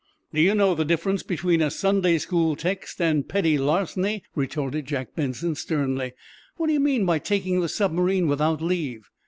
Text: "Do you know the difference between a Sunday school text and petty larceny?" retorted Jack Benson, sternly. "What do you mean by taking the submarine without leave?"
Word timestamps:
"Do 0.33 0.41
you 0.41 0.55
know 0.55 0.73
the 0.73 0.83
difference 0.83 1.21
between 1.21 1.61
a 1.61 1.69
Sunday 1.69 2.17
school 2.17 2.55
text 2.55 2.99
and 2.99 3.29
petty 3.29 3.59
larceny?" 3.59 4.23
retorted 4.33 4.87
Jack 4.87 5.13
Benson, 5.13 5.53
sternly. 5.53 6.13
"What 6.57 6.65
do 6.65 6.73
you 6.73 6.79
mean 6.79 7.05
by 7.05 7.19
taking 7.19 7.59
the 7.61 7.69
submarine 7.69 8.27
without 8.27 8.63
leave?" 8.63 9.11